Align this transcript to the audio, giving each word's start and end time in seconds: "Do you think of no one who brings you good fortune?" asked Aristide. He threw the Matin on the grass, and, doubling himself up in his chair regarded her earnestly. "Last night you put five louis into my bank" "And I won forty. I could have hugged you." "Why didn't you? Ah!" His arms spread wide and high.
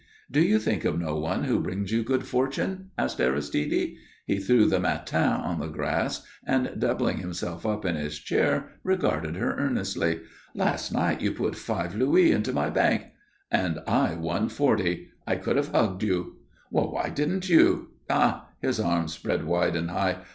"Do 0.31 0.41
you 0.41 0.57
think 0.57 0.83
of 0.83 0.99
no 0.99 1.15
one 1.15 1.43
who 1.43 1.59
brings 1.59 1.91
you 1.91 2.01
good 2.01 2.25
fortune?" 2.25 2.89
asked 2.97 3.21
Aristide. 3.21 3.97
He 4.25 4.39
threw 4.39 4.65
the 4.65 4.79
Matin 4.79 5.21
on 5.29 5.59
the 5.59 5.67
grass, 5.67 6.25
and, 6.43 6.71
doubling 6.79 7.19
himself 7.19 7.67
up 7.67 7.85
in 7.85 7.95
his 7.97 8.17
chair 8.17 8.79
regarded 8.83 9.35
her 9.35 9.53
earnestly. 9.59 10.21
"Last 10.55 10.91
night 10.91 11.21
you 11.21 11.31
put 11.33 11.55
five 11.55 11.93
louis 11.93 12.31
into 12.31 12.51
my 12.51 12.71
bank" 12.71 13.05
"And 13.51 13.79
I 13.85 14.15
won 14.15 14.49
forty. 14.49 15.09
I 15.27 15.35
could 15.35 15.55
have 15.57 15.67
hugged 15.69 16.01
you." 16.01 16.37
"Why 16.71 17.09
didn't 17.13 17.47
you? 17.47 17.89
Ah!" 18.09 18.47
His 18.59 18.79
arms 18.79 19.13
spread 19.13 19.45
wide 19.45 19.75
and 19.75 19.91
high. 19.91 20.23